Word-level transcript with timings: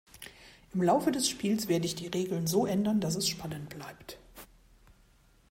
Im 0.73 0.81
Laufe 0.81 1.11
des 1.11 1.29
Spiels 1.29 1.67
werde 1.67 1.85
ich 1.85 1.93
die 1.93 2.07
Regeln 2.07 2.47
so 2.47 2.65
ändern, 2.65 3.01
dass 3.01 3.13
es 3.15 3.27
spannend 3.27 3.69
bleibt. 3.69 4.17